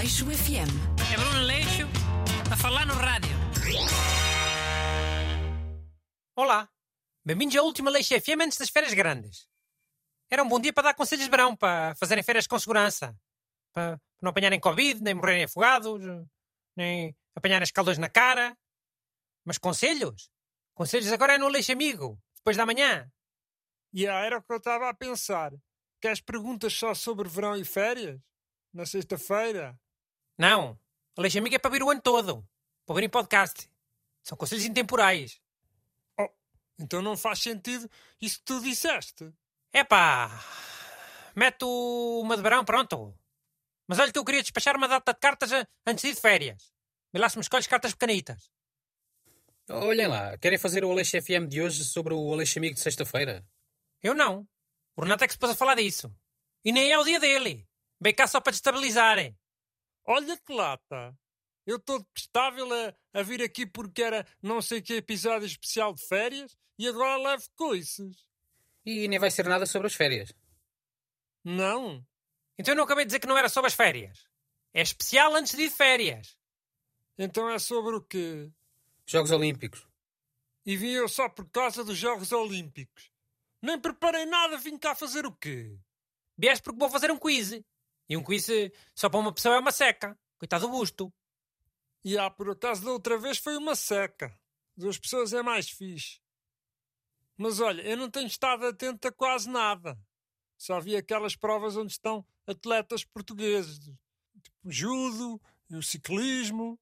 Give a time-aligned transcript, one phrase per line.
[0.00, 0.72] Aleixo FM.
[1.12, 1.86] É Bruno Leixo
[2.50, 3.36] a falar no rádio.
[6.34, 6.66] Olá,
[7.22, 9.46] bem-vindos à última Leixo FM antes das férias grandes.
[10.30, 13.14] Era um bom dia para dar conselhos de verão, para fazerem férias com segurança.
[13.74, 16.00] Para não apanharem Covid, nem morrerem afogados,
[16.74, 18.56] nem apanharem escaldões na cara.
[19.44, 20.30] Mas conselhos?
[20.72, 23.06] Conselhos agora é no Leixo Amigo, depois da manhã.
[23.92, 25.52] E yeah, era o que eu estava a pensar.
[26.00, 28.18] Queres perguntas só sobre verão e férias?
[28.72, 29.78] Na sexta-feira?
[30.40, 30.80] Não.
[31.18, 32.42] A Amigo é para vir o ano todo.
[32.86, 33.68] Para ouvir em podcast.
[34.22, 35.38] São conselhos intemporais.
[36.18, 36.30] Oh,
[36.78, 39.30] então não faz sentido isso que tu disseste.
[39.70, 40.30] Epá,
[41.36, 43.14] mete uma de verão, pronto.
[43.86, 45.50] Mas olha que eu queria despachar uma data de cartas
[45.86, 46.72] antes de ir de férias.
[47.12, 48.50] Vê lá se me escolhes cartas pequenitas.
[49.68, 53.46] Olhem lá, querem fazer o Aleixo FM de hoje sobre o Aleixo Amigo de sexta-feira?
[54.02, 54.48] Eu não.
[54.96, 56.10] O Renato é que se pôs a falar disso.
[56.64, 57.68] E nem é o dia dele.
[58.00, 59.38] Vem cá só para destabilizarem.
[60.12, 61.16] Olha que lata.
[61.64, 66.04] Eu estou prestável a, a, vir aqui porque era não sei que episódio especial de
[66.04, 68.26] férias e agora levo coisas.
[68.84, 70.32] E nem vai ser nada sobre as férias.
[71.44, 72.04] Não.
[72.58, 74.26] Então eu não acabei de dizer que não era sobre as férias.
[74.74, 76.36] É especial antes de ir de férias.
[77.16, 78.50] Então é sobre o quê?
[79.06, 79.86] Jogos Olímpicos.
[80.66, 83.12] E vim eu só por causa dos Jogos Olímpicos.
[83.62, 85.78] Nem preparei nada, vim cá fazer o quê?
[86.36, 87.62] Vieste porque vou fazer um quiz.
[88.10, 88.48] E um quiz
[88.92, 90.18] só para uma pessoa é uma seca.
[90.36, 91.12] Coitado do busto.
[92.04, 94.36] E ah, por acaso da outra vez foi uma seca.
[94.76, 96.20] Duas pessoas é mais fixe.
[97.36, 99.96] Mas olha, eu não tenho estado atento a quase nada.
[100.58, 103.78] Só vi aquelas provas onde estão atletas portugueses.
[103.78, 106.80] Tipo judo, o ciclismo.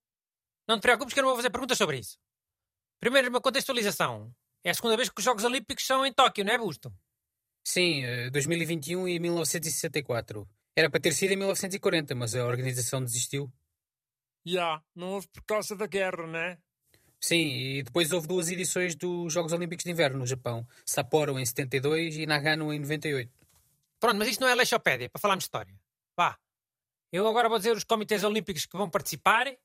[0.67, 2.19] Não te preocupes que eu não vou fazer perguntas sobre isso.
[2.99, 4.35] Primeiro, uma contextualização.
[4.65, 6.91] É a segunda vez que os Jogos Olímpicos são em Tóquio, não é, Busto?
[7.63, 10.49] Sim, 2021 e 1964.
[10.79, 13.53] Era para ter sido em 1940, mas a organização desistiu.
[14.47, 16.57] Já, yeah, não houve por causa da guerra, não é?
[17.21, 20.65] Sim, e depois houve duas edições dos Jogos Olímpicos de Inverno no Japão.
[20.87, 23.29] Sapporo em 72 e Nagano em 98.
[23.99, 25.75] Pronto, mas isto não é Leixopédia, para falarmos de história.
[26.17, 26.39] Vá.
[27.11, 29.59] Eu agora vou dizer os comitês olímpicos que vão participar e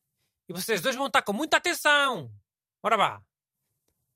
[0.50, 2.34] vocês dois vão estar com muita atenção.
[2.81, 3.23] Ora vá.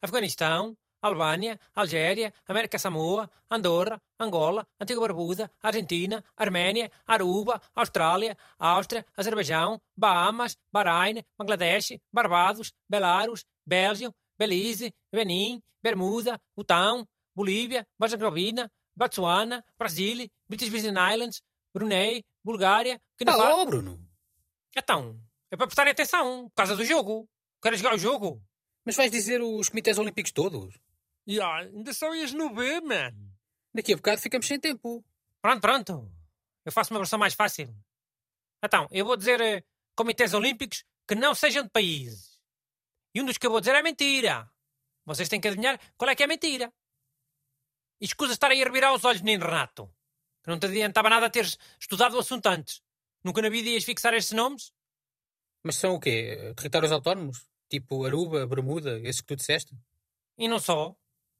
[0.01, 9.81] Afeganistão, Albânia, Algéria, América Samoa, Andorra, Angola, Antiga Barbuda, Argentina, Arménia, Aruba, Austrália, Áustria, Azerbaijão,
[9.95, 20.69] Bahamas, Bahrein, Bangladesh, Barbados, Belarus, Bélgio, Belize, Benin, Bermuda, Butão, Bolívia, Herzegovina, Botsuana, Brasil, British
[20.69, 21.41] Virgin Islands,
[21.73, 22.99] Brunei, Bulgária...
[23.27, 23.99] Alô, Bruno!
[24.75, 25.19] Então,
[25.51, 27.27] é para prestarem atenção, por causa do jogo.
[27.61, 28.41] Querem jogar o jogo?
[28.85, 30.75] Mas vais dizer os comitês olímpicos todos?
[31.27, 33.13] Yeah, ainda só ias no B, man.
[33.73, 35.03] Daqui a bocado ficamos sem tempo.
[35.41, 36.11] Pronto, pronto.
[36.63, 37.75] Eu faço uma versão mais fácil.
[38.63, 39.63] Então, eu vou dizer uh,
[39.95, 42.39] comitês olímpicos que não sejam de países.
[43.13, 44.49] E um dos que eu vou dizer é mentira.
[45.05, 46.73] Vocês têm que adivinhar qual é que é mentira.
[47.99, 49.89] E escusa estar aí a revirar os olhos, menino Renato.
[50.43, 52.81] Que não te adiantava nada teres estudado o assunto antes.
[53.23, 54.71] Nunca na vida ias fixar estes nomes?
[55.63, 56.53] Mas são o quê?
[56.55, 57.45] Territórios autónomos?
[57.69, 59.75] Tipo Aruba, Bermuda, esses que tu disseste?
[60.37, 60.95] E não só.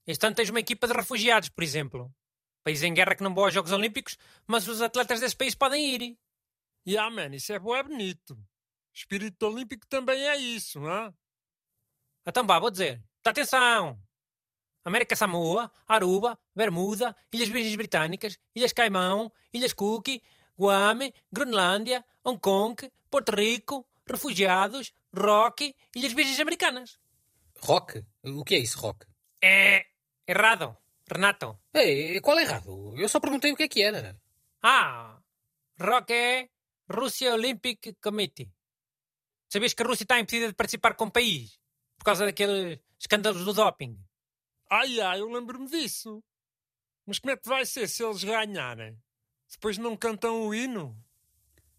[0.07, 2.09] Este ano tens uma equipa de refugiados, por exemplo.
[2.63, 5.93] País em guerra que não vão aos Jogos Olímpicos, mas os atletas desse país podem
[5.93, 6.17] ir.
[6.87, 8.39] Yeah, man, isso é bué bonito.
[8.93, 11.13] Espírito olímpico também é isso, não é?
[12.25, 13.03] Então vá, vou dizer.
[13.21, 14.01] Presta atenção!
[14.85, 20.07] América Samoa, Aruba, Bermuda, Ilhas Virgens Britânicas, Ilhas Caimão, Ilhas Cook,
[20.57, 26.97] Guam, Groenlândia, Hong Kong, Porto Rico, refugiados, Rock, Ilhas Virgens Americanas.
[27.61, 28.05] Rock?
[28.23, 29.05] O que é isso, Rock?
[29.41, 29.85] É
[30.27, 30.77] Errado,
[31.09, 31.57] Renato.
[31.73, 32.93] Ei, qual é errado?
[32.97, 34.19] Eu só perguntei o que é que era.
[34.61, 35.17] Ah,
[35.79, 36.49] ROC é
[36.91, 38.51] Russia Olympic Committee.
[39.47, 41.57] Sabias que a Rússia está impedida de participar como país
[41.97, 43.97] por causa daqueles escândalos do doping?
[44.69, 46.21] Ai, ai, eu lembro-me disso.
[47.05, 49.01] Mas como é que vai ser se eles ganharem?
[49.49, 51.01] Depois não cantam o hino?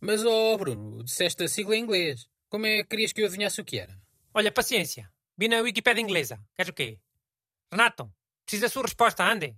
[0.01, 2.27] Mas, oh Bruno, disseste a sigla em inglês.
[2.49, 4.01] Como é que querias que eu adivinhasse o que era?
[4.33, 5.13] Olha, paciência.
[5.37, 6.41] Vi na Wikipédia inglesa.
[6.57, 6.99] Queres o quê?
[7.71, 8.11] Renato,
[8.49, 9.55] precisa da sua resposta, ande.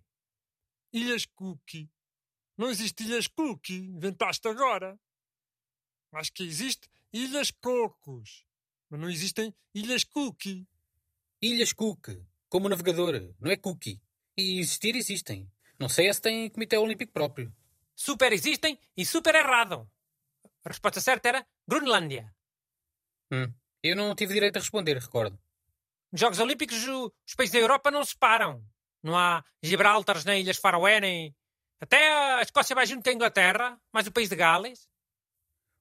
[0.92, 1.88] Ilhas Cookie.
[2.58, 3.76] Não existe Ilhas Cookie.
[3.76, 4.98] Inventaste agora.
[6.12, 8.44] Acho que existe Ilhas Cocos.
[8.90, 10.66] Mas não existem Ilhas Cookie.
[11.40, 12.08] Ilhas Cook.
[12.48, 13.32] Como navegador.
[13.38, 14.02] Não é cookie.
[14.36, 15.48] E existir existem.
[15.78, 17.54] Não sei se tem comitê olímpico próprio.
[17.94, 19.88] Super existem e super errado.
[20.64, 22.34] A resposta certa era Groenlândia.
[23.30, 23.54] Hum.
[23.82, 25.38] Eu não tive direito a responder, recordo.
[26.10, 28.68] Nos Jogos Olímpicos, os países da Europa não se param.
[29.02, 31.34] Não há Gibraltar, nem Ilhas Faroé, nem.
[31.80, 34.88] Até a Escócia vai junto com a Inglaterra, mais o país de Gales.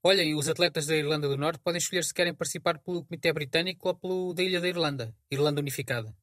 [0.02, 3.90] Olhem, os atletas da Irlanda do Norte podem escolher se querem participar pelo Comitê Britânico
[3.90, 6.16] ou pelo da Ilha da Irlanda, Irlanda Unificada.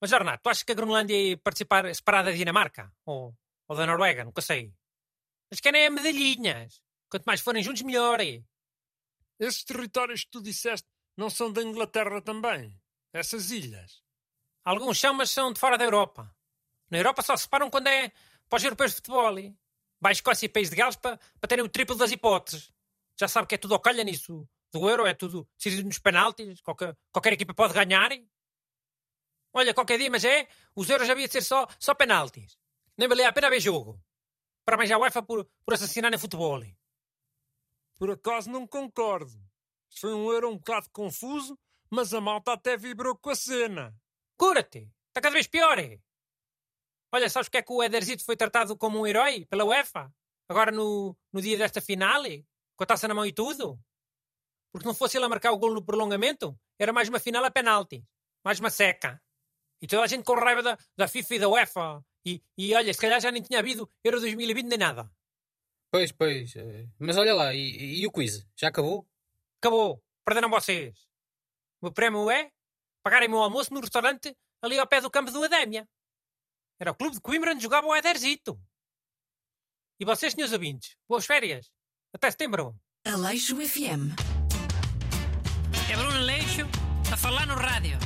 [0.00, 2.92] Mas, Renato, tu achas que a Groenlândia ia participar separada da Dinamarca?
[3.06, 3.34] Ou,
[3.68, 4.24] ou da Noruega?
[4.24, 4.74] Nunca sei.
[5.50, 6.82] Mas querem é medalhinhas.
[7.10, 8.20] Quanto mais forem juntos, melhor.
[8.20, 8.42] é.
[9.38, 12.78] Esses territórios que tu disseste não são da Inglaterra também?
[13.12, 14.02] Essas ilhas?
[14.64, 16.34] Alguns são, mas são de fora da Europa.
[16.90, 18.12] Na Europa só se separam quando é
[18.48, 19.38] para os europeus de futebol.
[19.38, 19.52] é.
[20.00, 22.72] Vai Escócia e País de Gales para, para terem o triplo das hipóteses.
[23.18, 26.60] Já sabe que é tudo ao calha nisso do euro, é tudo decidido nos penaltis.
[26.62, 28.10] Qualquer, qualquer equipa pode ganhar.
[29.52, 32.56] Olha, qualquer dia, mas é, os euros havia de ser só, só penaltis.
[32.96, 34.02] Nem valia a pena ver jogo.
[34.64, 36.62] Parabéns à UEFA por, por assassinar no futebol.
[37.98, 39.32] Por acaso não concordo.
[39.98, 41.58] Foi um euro um bocado confuso,
[41.90, 43.94] mas a malta até vibrou com a cena.
[44.40, 44.90] Cura-te!
[45.08, 45.78] Está cada vez pior!
[45.78, 46.00] é.
[47.12, 50.10] Olha, sabes porque é que o Ederzito foi tratado como um herói pela UEFA?
[50.48, 52.24] Agora no, no dia desta final?
[52.24, 52.42] é?
[52.74, 53.78] Com a taça na mão e tudo?
[54.72, 57.50] Porque não fosse ele a marcar o gol no prolongamento, era mais uma final a
[57.50, 58.02] penalti.
[58.42, 59.20] Mais uma seca.
[59.82, 62.02] E toda a gente com raiva da, da FIFA e da UEFA.
[62.24, 65.10] E, e olha, se calhar já nem tinha havido Euro 2020 nem nada.
[65.92, 66.56] Pois, pois.
[66.56, 68.46] eh, Mas olha lá, e, e o quiz?
[68.56, 69.06] Já acabou?
[69.60, 70.02] Acabou.
[70.24, 71.06] Perderam vocês.
[71.82, 72.50] O meu prémio é
[73.02, 75.88] pagarem o meu almoço no restaurante ali ao pé do campo do Adémia.
[76.78, 78.60] Era o clube de Coimbra onde jogava o Ederzito.
[79.98, 81.70] E vocês, senhores ouvintes, boas férias.
[82.14, 82.74] Até setembro.
[83.04, 84.16] Aleixo FM.
[85.90, 86.62] É Bruno Leixo
[87.12, 87.98] a falar no rádio.